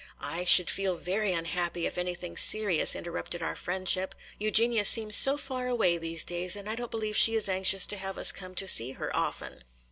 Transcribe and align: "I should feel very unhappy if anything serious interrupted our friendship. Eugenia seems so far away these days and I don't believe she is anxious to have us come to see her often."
"I 0.19 0.45
should 0.45 0.71
feel 0.71 0.95
very 0.95 1.31
unhappy 1.31 1.85
if 1.85 1.95
anything 1.95 2.35
serious 2.35 2.95
interrupted 2.95 3.43
our 3.43 3.55
friendship. 3.55 4.15
Eugenia 4.39 4.83
seems 4.83 5.15
so 5.15 5.37
far 5.37 5.67
away 5.67 5.95
these 5.99 6.23
days 6.23 6.55
and 6.55 6.67
I 6.67 6.73
don't 6.75 6.89
believe 6.89 7.15
she 7.15 7.35
is 7.35 7.47
anxious 7.47 7.85
to 7.85 7.97
have 7.97 8.17
us 8.17 8.31
come 8.31 8.55
to 8.55 8.67
see 8.67 8.93
her 8.93 9.15
often." 9.15 9.63